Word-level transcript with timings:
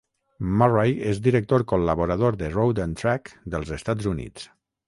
Murray 0.61 0.95
és 1.11 1.19
editor 1.25 1.65
col·laborador 1.73 2.39
de 2.41 2.51
"Road 2.57 2.81
and 2.87 3.01
Track" 3.03 3.33
dels 3.57 3.75
Estats 3.81 4.13
Units. 4.17 4.53